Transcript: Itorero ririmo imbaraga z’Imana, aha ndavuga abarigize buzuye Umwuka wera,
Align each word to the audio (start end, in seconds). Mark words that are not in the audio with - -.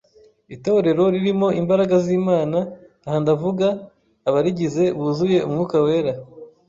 Itorero 0.55 1.03
ririmo 1.15 1.47
imbaraga 1.61 1.95
z’Imana, 2.05 2.57
aha 3.07 3.17
ndavuga 3.23 3.67
abarigize 4.27 4.83
buzuye 4.99 5.37
Umwuka 5.47 5.75
wera, 5.85 6.11